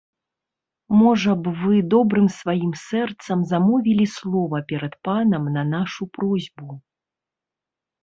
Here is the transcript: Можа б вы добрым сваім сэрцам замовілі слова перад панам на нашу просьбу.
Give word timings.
Можа 1.01 1.35
б 1.47 1.53
вы 1.63 1.75
добрым 1.95 2.27
сваім 2.39 2.73
сэрцам 2.87 3.45
замовілі 3.53 4.11
слова 4.17 4.65
перад 4.75 4.93
панам 5.11 5.43
на 5.59 5.63
нашу 5.79 6.03
просьбу. 6.21 6.73